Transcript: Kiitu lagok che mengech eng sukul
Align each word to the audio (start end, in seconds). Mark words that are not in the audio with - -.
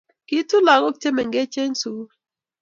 Kiitu 0.27 0.57
lagok 0.67 0.95
che 1.01 1.09
mengech 1.15 1.57
eng 1.63 1.75
sukul 1.81 2.09